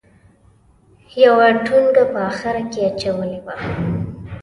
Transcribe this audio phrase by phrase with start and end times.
[1.23, 3.55] یوه ټونګه په اخره کې اچولې وه.